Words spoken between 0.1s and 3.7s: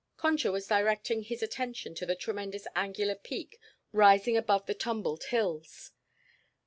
Concha was directing his attention to the tremendous angular peak